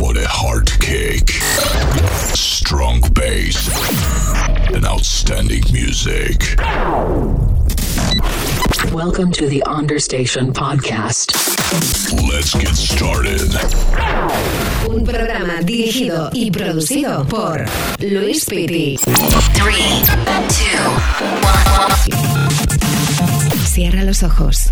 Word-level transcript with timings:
for 0.00 0.14
the 0.14 0.26
hard 0.26 0.66
kick, 0.80 1.28
strong 2.34 3.02
bass, 3.12 3.68
and 4.72 4.86
outstanding 4.86 5.62
music. 5.74 6.56
Welcome 8.94 9.30
to 9.32 9.46
the 9.46 9.62
Understation 9.66 10.54
Podcast. 10.54 11.36
Let's 12.32 12.54
get 12.54 12.74
started. 12.76 13.52
Un 14.88 15.04
programa 15.04 15.60
dirigido 15.62 16.30
y 16.32 16.50
producido 16.50 17.26
por 17.28 17.66
Luis 17.98 18.46
Piti. 18.46 18.96
Three, 19.52 20.00
two, 20.48 20.80
one. 21.44 21.92
Cierra 23.66 24.02
los 24.04 24.22
ojos. 24.22 24.70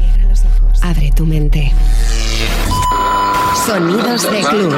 Abre 0.81 1.13
tu 1.15 1.27
mente. 1.27 1.71
Sonidos 3.67 4.23
de 4.31 4.41
club. 4.41 4.75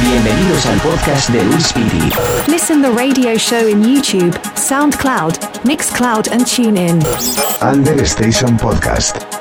Bienvenidos 0.00 0.66
al 0.66 0.78
podcast 0.80 1.28
de 1.30 1.42
Luis 1.44 1.72
Piti. 1.72 2.10
Listen 2.46 2.82
the 2.82 2.90
radio 2.90 3.36
show 3.36 3.66
in 3.68 3.82
YouTube, 3.82 4.32
SoundCloud, 4.54 5.38
Mixcloud, 5.64 6.30
and 6.30 6.42
TuneIn. 6.46 7.02
Under 7.62 8.04
Station 8.06 8.56
Podcast. 8.58 9.33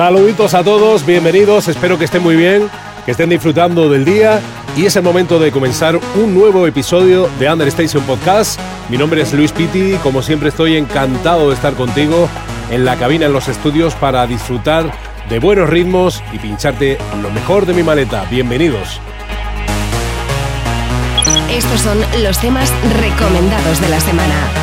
Saluditos 0.00 0.54
a 0.54 0.64
todos, 0.64 1.04
bienvenidos, 1.04 1.68
espero 1.68 1.98
que 1.98 2.06
estén 2.06 2.22
muy 2.22 2.34
bien, 2.34 2.70
que 3.04 3.10
estén 3.10 3.28
disfrutando 3.28 3.90
del 3.90 4.06
día 4.06 4.40
y 4.74 4.86
es 4.86 4.96
el 4.96 5.02
momento 5.02 5.38
de 5.38 5.52
comenzar 5.52 6.00
un 6.14 6.32
nuevo 6.32 6.66
episodio 6.66 7.28
de 7.38 7.52
Understation 7.52 8.02
Podcast. 8.04 8.58
Mi 8.88 8.96
nombre 8.96 9.20
es 9.20 9.34
Luis 9.34 9.52
Pitti, 9.52 9.96
como 10.02 10.22
siempre 10.22 10.48
estoy 10.48 10.78
encantado 10.78 11.50
de 11.50 11.54
estar 11.54 11.74
contigo 11.74 12.30
en 12.70 12.86
la 12.86 12.96
cabina, 12.96 13.26
en 13.26 13.34
los 13.34 13.48
estudios 13.48 13.94
para 13.94 14.26
disfrutar 14.26 14.90
de 15.28 15.38
buenos 15.38 15.68
ritmos 15.68 16.22
y 16.32 16.38
pincharte 16.38 16.96
lo 17.20 17.28
mejor 17.28 17.66
de 17.66 17.74
mi 17.74 17.82
maleta. 17.82 18.24
Bienvenidos. 18.30 18.98
Estos 21.52 21.78
son 21.78 21.98
los 22.22 22.38
temas 22.38 22.72
recomendados 23.02 23.78
de 23.82 23.88
la 23.90 24.00
semana. 24.00 24.59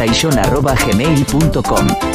understation.gmail.com 0.00 2.13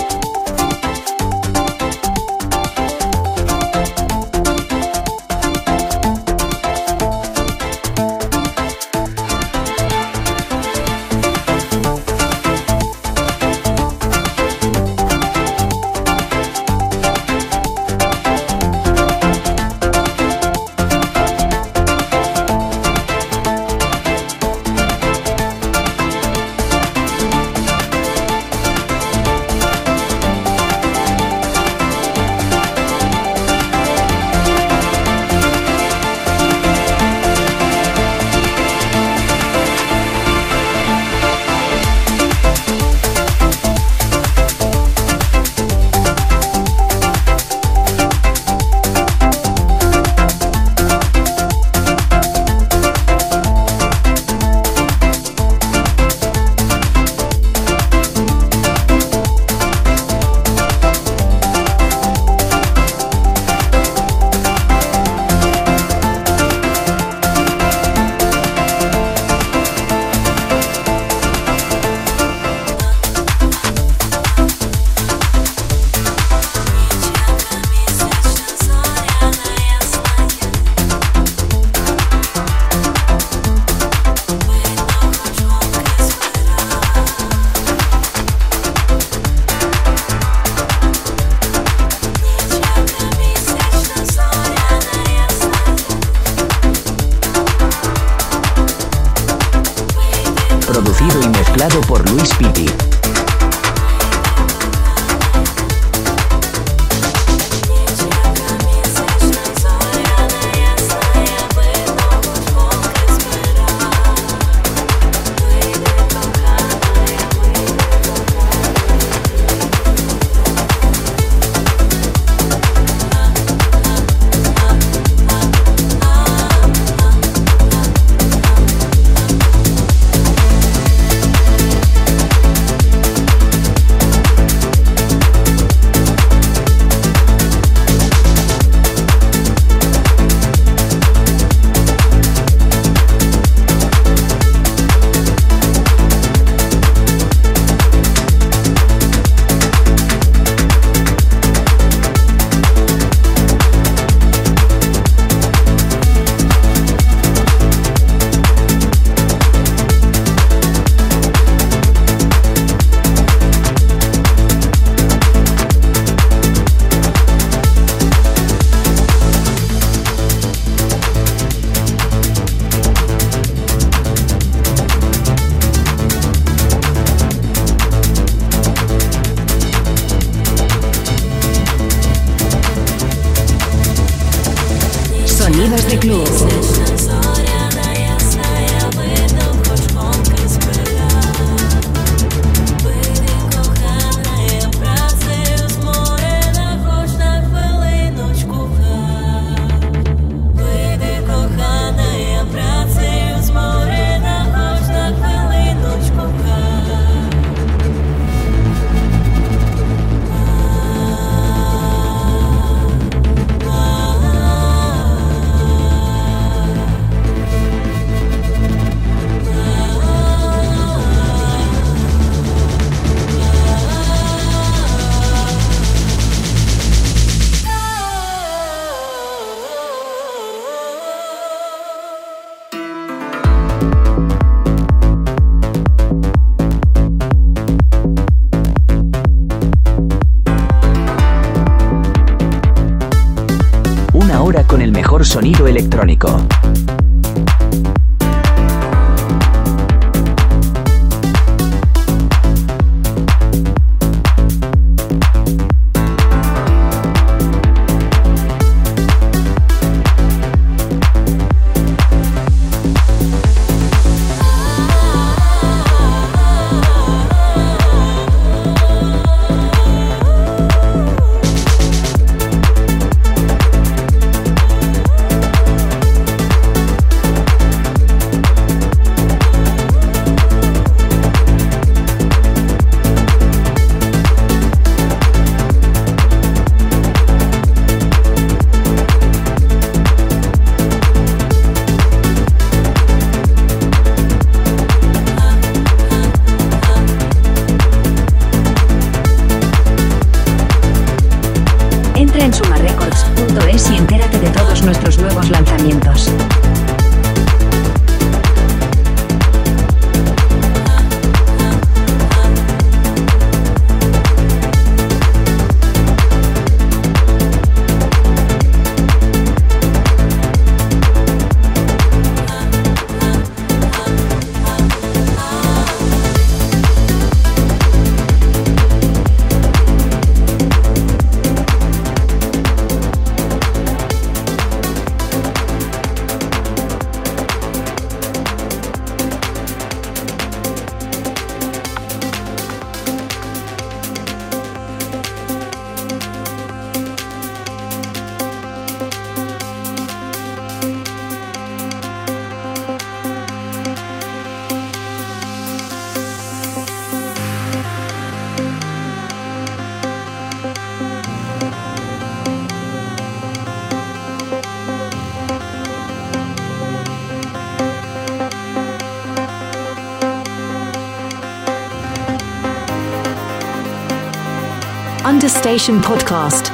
Understation 375.26 376.00
Podcast. 376.00 376.72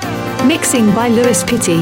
Mixing 0.47 0.93
by 0.93 1.07
Lewis 1.07 1.43
Pitty. 1.43 1.81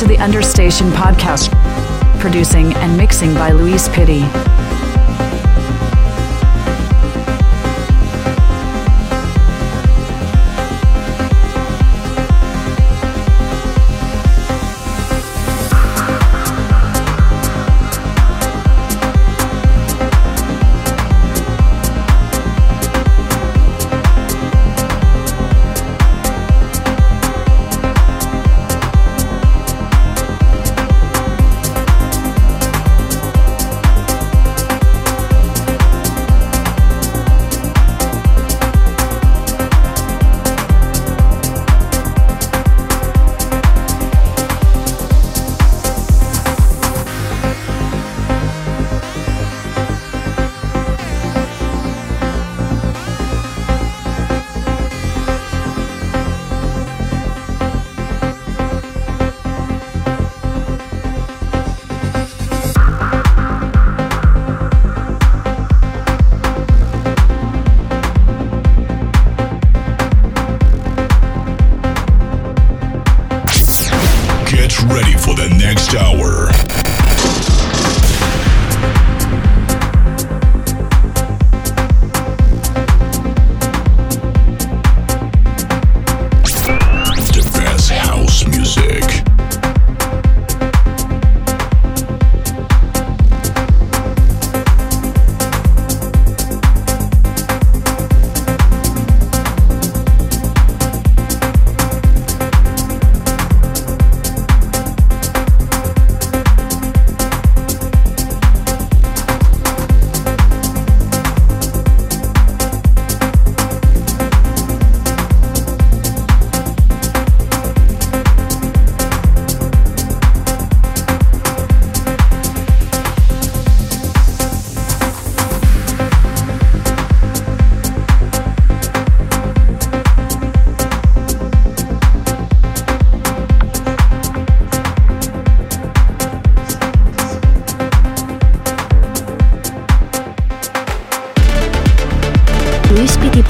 To 0.00 0.06
the 0.06 0.16
Understation 0.16 0.88
podcast, 0.92 1.50
producing 2.20 2.72
and 2.76 2.96
mixing 2.96 3.34
by 3.34 3.50
Luis 3.52 3.86
Pitti. 3.88 4.59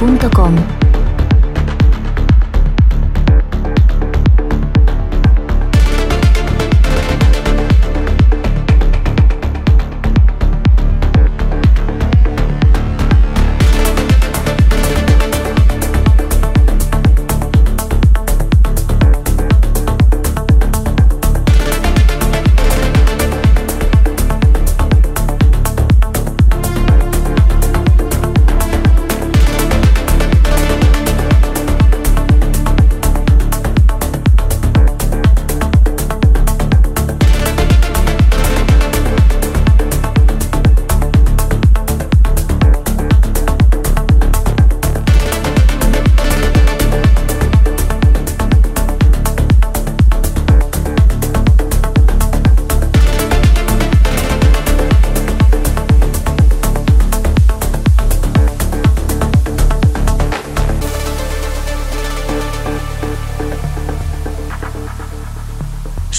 luispiti.com 0.01 0.80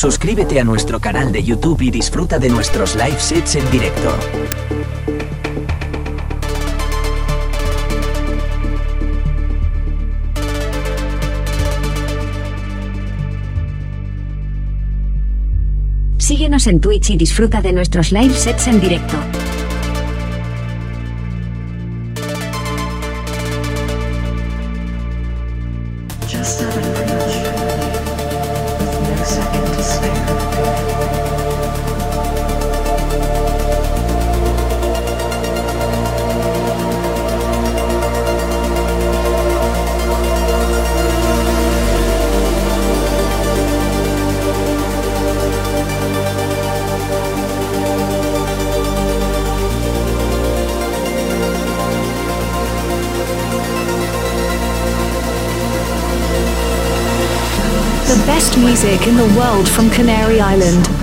Suscríbete 0.01 0.59
a 0.59 0.63
nuestro 0.63 0.99
canal 0.99 1.31
de 1.31 1.43
YouTube 1.43 1.79
y 1.83 1.91
disfruta 1.91 2.39
de 2.39 2.49
nuestros 2.49 2.95
live 2.95 3.19
sets 3.19 3.55
en 3.55 3.69
directo. 3.69 4.11
Síguenos 16.17 16.65
en 16.65 16.81
Twitch 16.81 17.11
y 17.11 17.17
disfruta 17.17 17.61
de 17.61 17.71
nuestros 17.71 18.11
live 18.11 18.33
sets 18.33 18.69
en 18.69 18.81
directo. 18.81 19.40
Music 58.61 59.07
in 59.07 59.17
the 59.17 59.25
world 59.37 59.67
from 59.67 59.89
Canary 59.89 60.39
Island. 60.39 61.00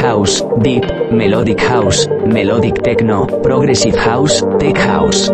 House, 0.00 0.42
Deep, 0.62 0.84
Melodic 1.12 1.60
House, 1.60 2.06
Melodic 2.08 2.82
Techno, 2.82 3.26
Progressive 3.42 3.96
House, 3.96 4.42
Tech 4.58 4.76
House. 4.76 5.30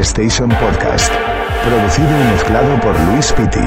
Station 0.00 0.48
Podcast. 0.48 1.12
Producido 1.64 2.08
y 2.08 2.32
mezclado 2.32 2.80
por 2.80 2.98
Luis 3.00 3.32
Pitti. 3.32 3.60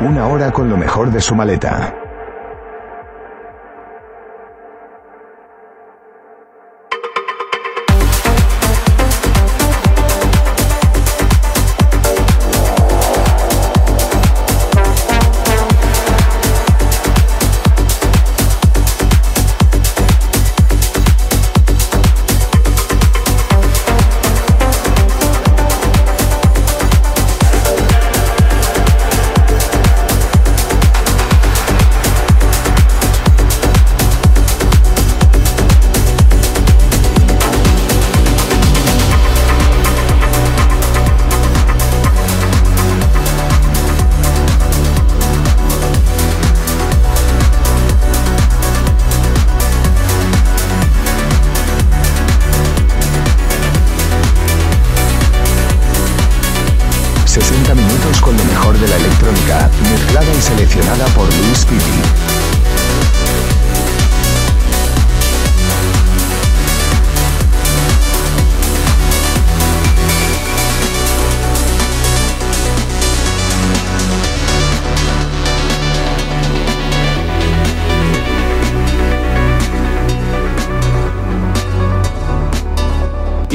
Una 0.00 0.26
hora 0.26 0.50
con 0.50 0.68
lo 0.68 0.76
mejor 0.76 1.10
de 1.10 1.20
su 1.20 1.34
maleta. 1.34 2.07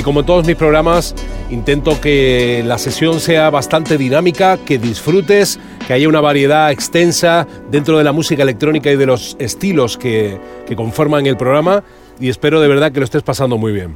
Como 0.03 0.19
en 0.19 0.25
todos 0.25 0.45
mis 0.45 0.57
programas, 0.57 1.15
intento 1.49 2.01
que 2.01 2.61
la 2.65 2.77
sesión 2.77 3.21
sea 3.21 3.49
bastante 3.49 3.97
dinámica, 3.97 4.57
que 4.57 4.77
disfrutes, 4.77 5.59
que 5.87 5.93
haya 5.93 6.09
una 6.09 6.19
variedad 6.19 6.71
extensa 6.71 7.47
dentro 7.71 7.97
de 7.97 8.03
la 8.03 8.11
música 8.11 8.43
electrónica 8.43 8.91
y 8.91 8.97
de 8.97 9.05
los 9.05 9.37
estilos 9.39 9.97
que, 9.97 10.39
que 10.67 10.75
conforman 10.75 11.25
el 11.25 11.37
programa. 11.37 11.83
Y 12.19 12.27
espero 12.27 12.59
de 12.59 12.67
verdad 12.67 12.91
que 12.91 12.99
lo 12.99 13.05
estés 13.05 13.23
pasando 13.23 13.57
muy 13.57 13.71
bien. 13.71 13.95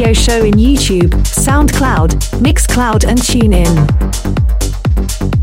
Radio 0.00 0.14
show 0.14 0.44
in 0.44 0.54
YouTube, 0.54 1.10
SoundCloud, 1.26 2.12
Mixcloud, 2.40 3.06
and 3.06 3.18
TuneIn. 3.18 5.39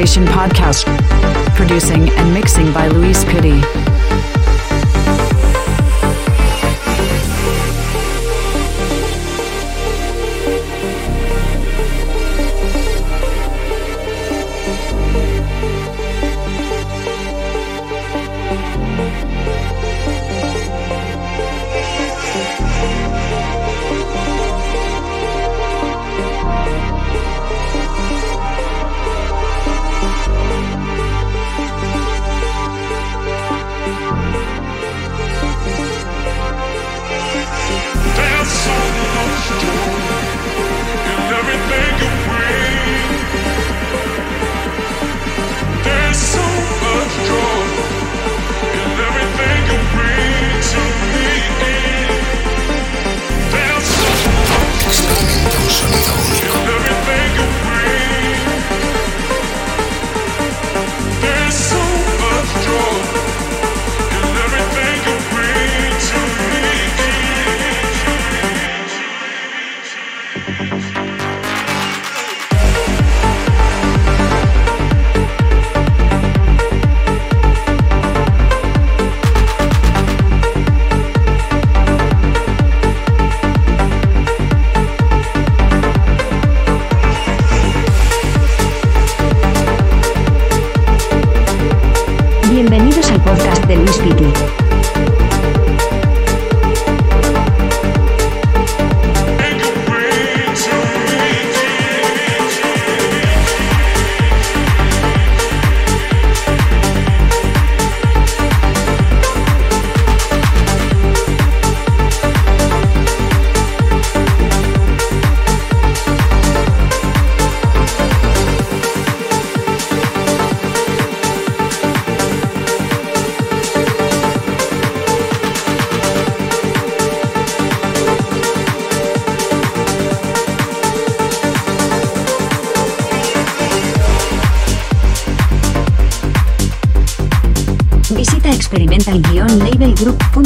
Station 0.00 0.24
podcast, 0.24 0.86
producing 1.56 2.08
and 2.08 2.32
mixing 2.32 2.72
by 2.72 2.88
Luis 2.88 3.22
Pitti. 3.22 3.89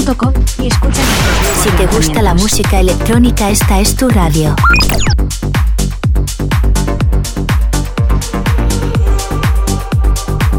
experimental-labelgroup.com 0.05 0.33
y 0.59 0.67
escucha 0.69 1.03
Si 1.63 1.71
te 1.71 1.87
gusta 1.87 2.23
la 2.23 2.35
música 2.35 2.81
electrónica, 2.81 3.51
esta 3.51 3.81
es 3.81 3.97
tu 3.97 4.09
radio. 4.09 4.55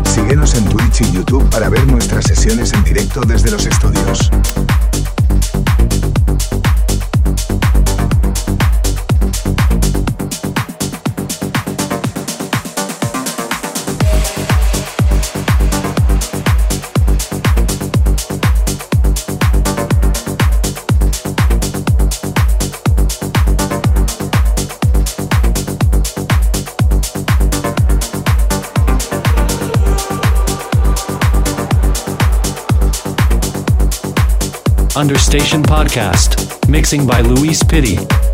Síguenos 0.03 0.55
en 0.55 0.65
Twitch 0.65 1.01
y 1.01 1.11
YouTube 1.11 1.47
para 1.49 1.69
ver 1.69 1.85
nuestras 1.87 2.25
sesiones 2.25 2.73
en 2.73 2.83
directo 2.83 3.21
desde 3.21 3.51
los 3.51 3.65
estudios. 3.65 4.31
Understation 34.95 35.61
Podcast. 35.61 36.67
Mixing 36.69 37.05
by 37.05 37.19
Luis 37.19 37.61
Pitti. 37.63 38.24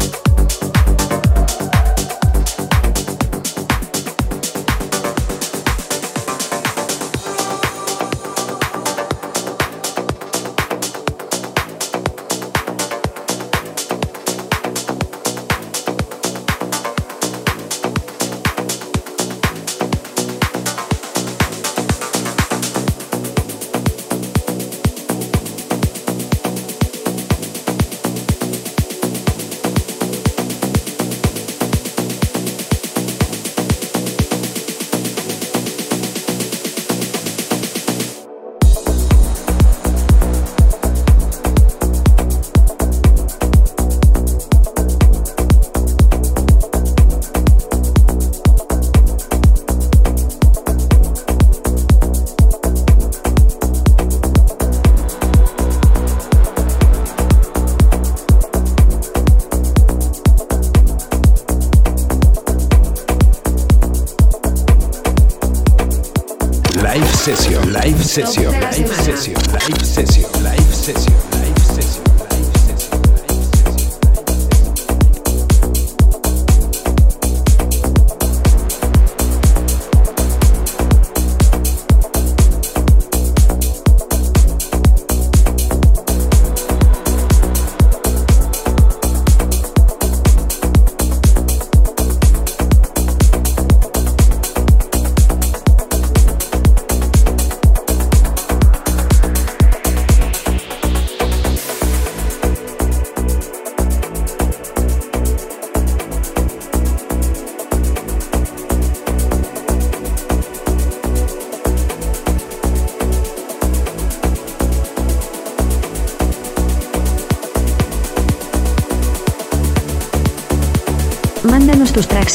Sesión, 68.11 68.50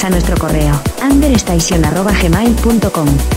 a 0.06 0.10
nuestro 0.10 0.36
correo. 0.36 0.80
Understation.gmail.com 1.02 3.35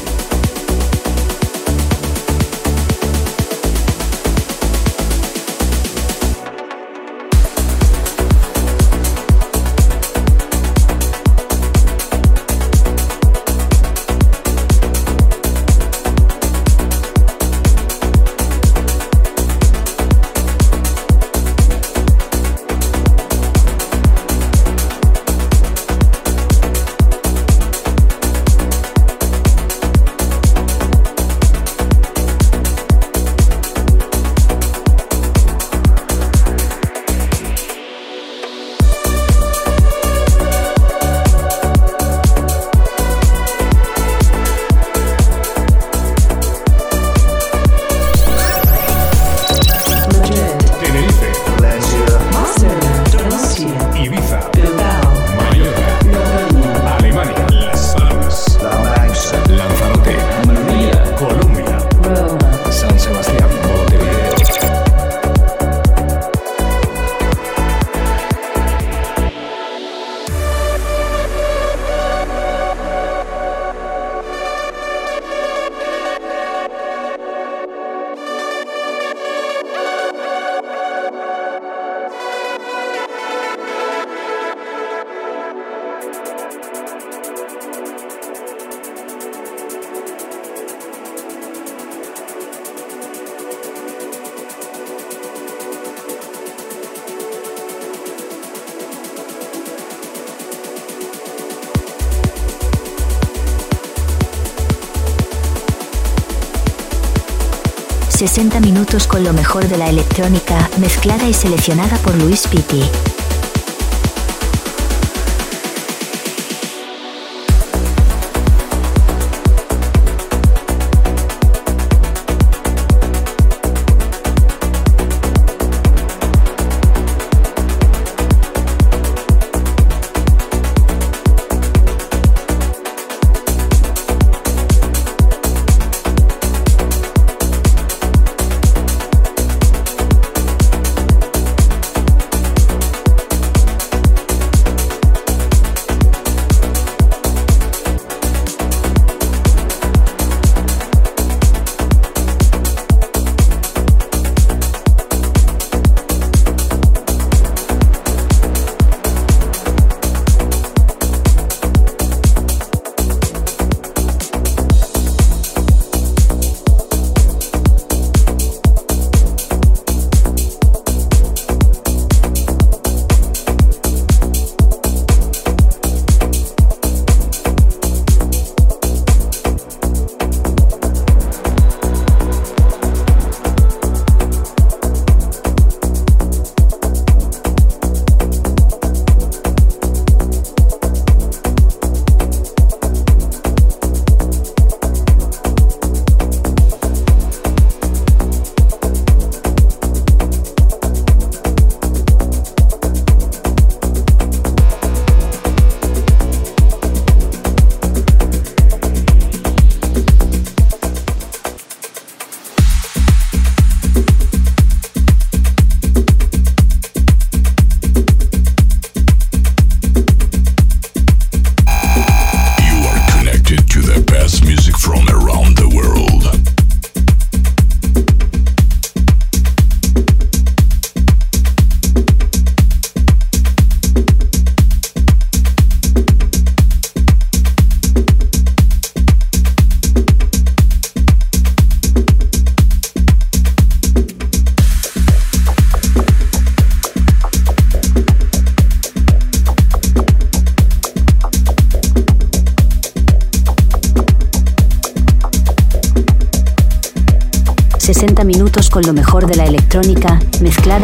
minutos 108.60 109.08
con 109.08 109.24
lo 109.24 109.32
mejor 109.32 109.70
de 109.70 109.78
la 109.78 109.88
electrónica, 109.90 110.70
mezclada 110.78 111.30
y 111.30 111.34
seleccionada 111.34 111.96
por 112.00 112.16
Luis 112.16 112.48
Pitti. 112.48 112.82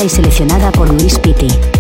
Y 0.04 0.10
seleccionada 0.10 0.72
por 0.72 0.90
Luis 0.90 1.18
Pitti. 1.20 1.75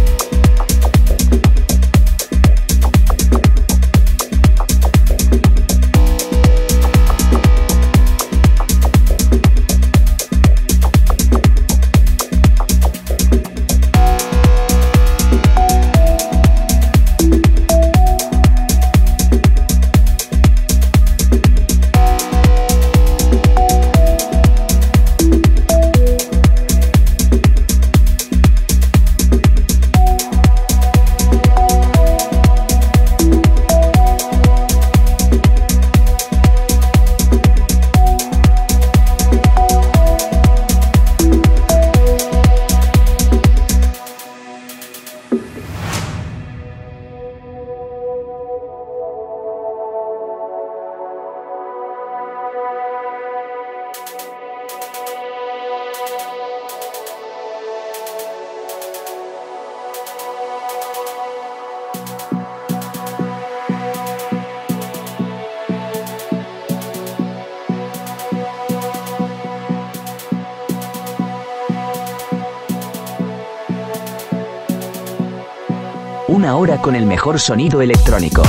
Mejor 77.26 77.40
sonido 77.40 77.82
electrónico. 77.82 78.44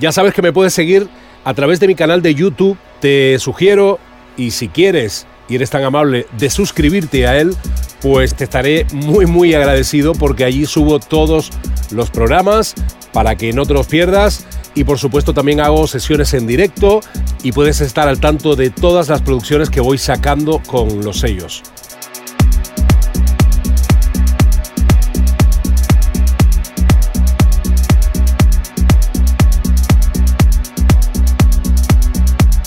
Ya 0.00 0.12
sabes 0.12 0.32
que 0.32 0.40
me 0.40 0.52
puedes 0.52 0.72
seguir 0.72 1.08
a 1.44 1.52
través 1.52 1.78
de 1.78 1.86
mi 1.86 1.94
canal 1.94 2.22
de 2.22 2.34
YouTube. 2.34 2.78
Te 3.00 3.38
sugiero, 3.38 3.98
y 4.36 4.50
si 4.52 4.68
quieres 4.68 5.26
y 5.48 5.56
eres 5.56 5.68
tan 5.68 5.84
amable 5.84 6.26
de 6.38 6.48
suscribirte 6.48 7.26
a 7.26 7.38
él, 7.38 7.54
pues 8.00 8.34
te 8.34 8.44
estaré 8.44 8.86
muy 8.92 9.26
muy 9.26 9.52
agradecido 9.52 10.12
porque 10.12 10.44
allí 10.44 10.64
subo 10.64 11.00
todos 11.00 11.50
los 11.90 12.10
programas 12.10 12.74
para 13.12 13.36
que 13.36 13.52
no 13.52 13.66
te 13.66 13.74
los 13.74 13.86
pierdas 13.86 14.46
y 14.74 14.84
por 14.84 14.98
supuesto 14.98 15.34
también 15.34 15.60
hago 15.60 15.86
sesiones 15.86 16.32
en 16.32 16.46
directo 16.46 17.00
y 17.42 17.52
puedes 17.52 17.80
estar 17.80 18.08
al 18.08 18.20
tanto 18.20 18.56
de 18.56 18.70
todas 18.70 19.08
las 19.08 19.20
producciones 19.20 19.68
que 19.68 19.80
voy 19.80 19.98
sacando 19.98 20.62
con 20.66 21.04
los 21.04 21.20
sellos. 21.20 21.62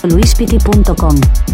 luispiti.com 0.08 1.53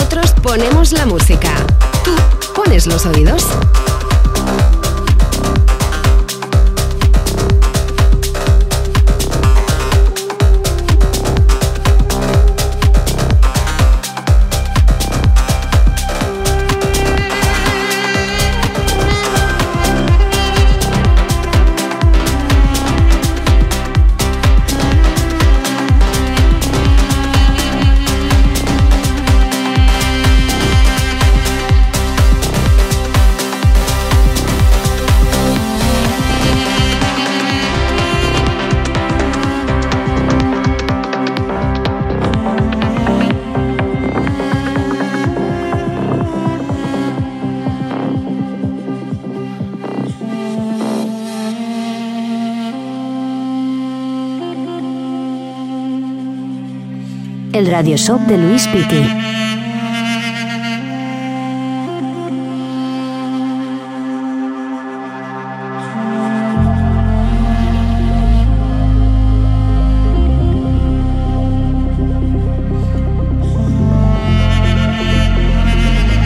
Nosotros 0.00 0.32
ponemos 0.42 0.92
la 0.92 1.04
música. 1.04 1.50
Tú 2.02 2.14
pones 2.54 2.86
los 2.86 3.04
oídos. 3.04 3.46
Radio 57.80 57.96
Shop 57.96 58.20
de 58.26 58.36
Luis. 58.36 58.68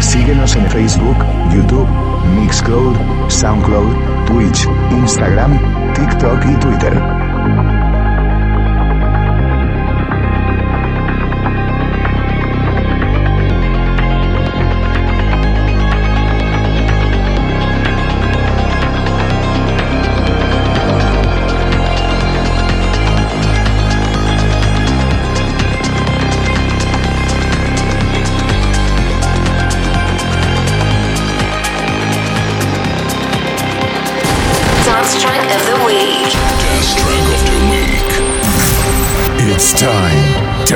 Síguenos 0.01 0.57
en 0.57 0.67
Facebook, 0.67 1.17
YouTube, 1.55 1.87
Mixcloud, 2.35 2.97
Soundcloud, 3.29 3.95
Twitch, 4.27 4.69
Instagram, 4.91 5.57
TikTok 5.95 6.45
y 6.47 6.57
Twitter. 6.57 6.94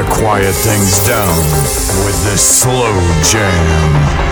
Quiet 0.04 0.52
things 0.52 1.06
down 1.06 1.34
with 2.04 2.22
this 2.24 2.60
slow 2.60 2.92
jam. 3.22 4.27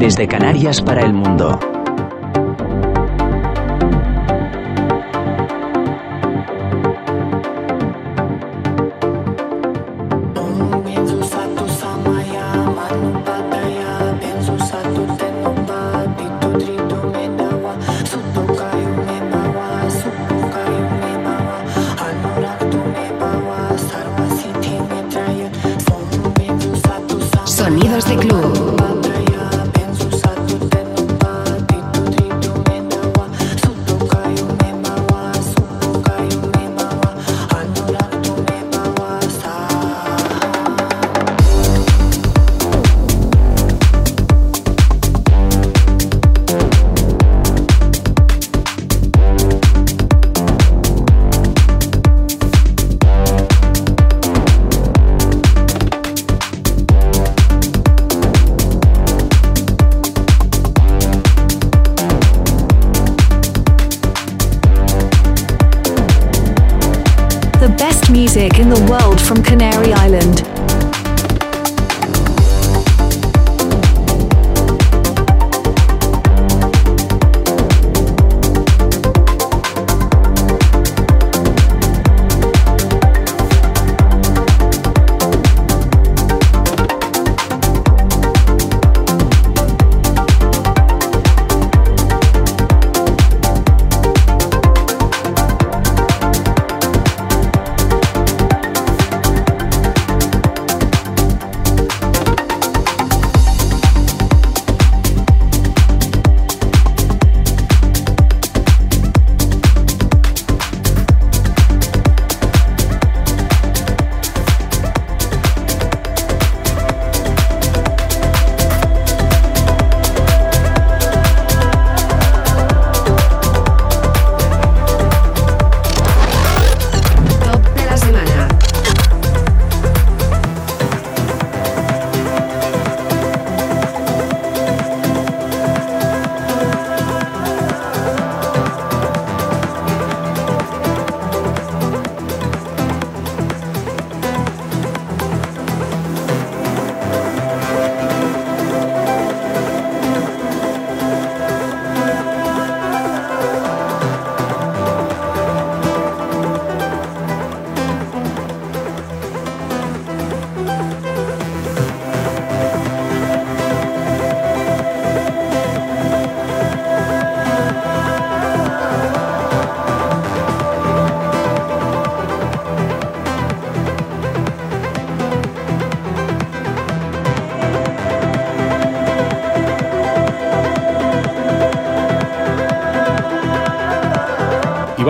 De 0.00 0.26
Canarias 0.26 0.80
para 0.80 1.02
el 1.02 1.12
mundo. 1.12 1.69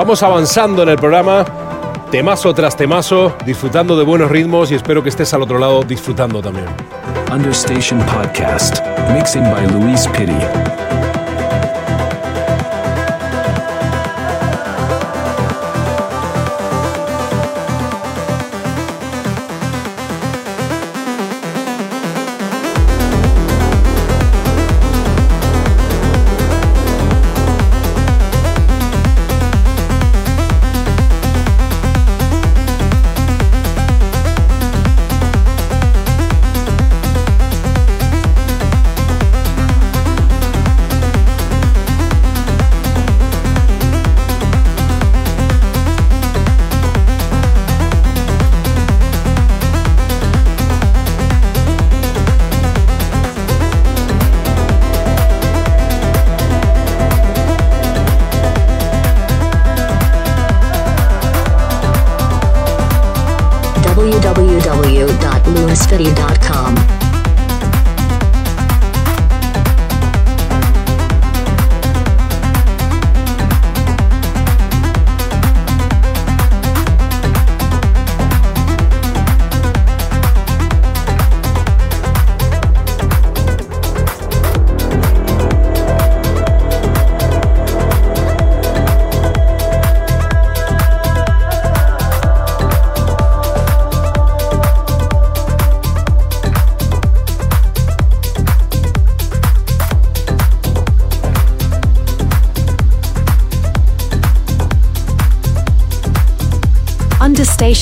Vamos 0.01 0.23
avanzando 0.23 0.83
en 0.83 0.89
el 0.89 0.97
programa, 0.97 1.45
temazo 2.11 2.55
tras 2.55 2.75
temazo, 2.75 3.37
disfrutando 3.45 3.99
de 3.99 4.03
buenos 4.03 4.31
ritmos 4.31 4.71
y 4.71 4.75
espero 4.75 5.03
que 5.03 5.11
estés 5.11 5.35
al 5.35 5.43
otro 5.43 5.59
lado 5.59 5.83
disfrutando 5.83 6.41
también. 6.41 6.65
Understation 7.31 8.01
Podcast, 8.07 8.79
mixing 9.13 9.43
by 9.43 9.67
Luis 9.67 10.09
Pitti. 10.17 11.10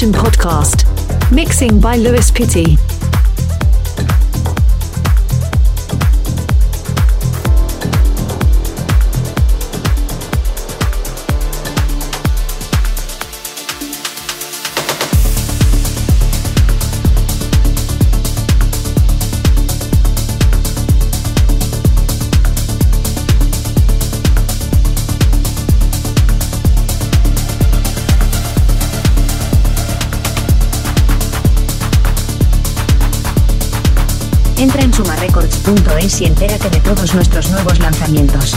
Podcast. 0.06 0.84
Mixing 1.32 1.80
by 1.80 1.96
Lewis 1.96 2.30
Pitty. 2.30 2.97
Y 36.00 36.26
entérate 36.26 36.70
de 36.70 36.78
todos 36.78 37.12
nuestros 37.12 37.50
nuevos 37.50 37.80
lanzamientos. 37.80 38.56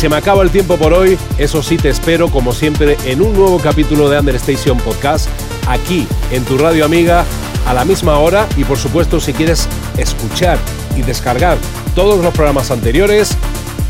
se 0.00 0.08
me 0.08 0.16
acaba 0.16 0.42
el 0.42 0.50
tiempo 0.50 0.78
por 0.78 0.94
hoy, 0.94 1.18
eso 1.36 1.62
sí 1.62 1.76
te 1.76 1.90
espero 1.90 2.30
como 2.30 2.54
siempre 2.54 2.96
en 3.04 3.20
un 3.20 3.34
nuevo 3.34 3.58
capítulo 3.58 4.08
de 4.08 4.18
Understation 4.18 4.78
Podcast, 4.78 5.28
aquí 5.68 6.08
en 6.30 6.42
tu 6.46 6.56
radio 6.56 6.86
amiga, 6.86 7.26
a 7.66 7.74
la 7.74 7.84
misma 7.84 8.18
hora 8.18 8.48
y 8.56 8.64
por 8.64 8.78
supuesto 8.78 9.20
si 9.20 9.34
quieres 9.34 9.68
escuchar 9.98 10.56
y 10.96 11.02
descargar 11.02 11.58
todos 11.94 12.24
los 12.24 12.32
programas 12.32 12.70
anteriores, 12.70 13.36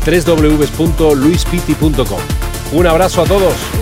www.luispiti.com. 0.05 2.19
Un 2.73 2.87
abrazo 2.87 3.21
a 3.21 3.25
todos. 3.25 3.80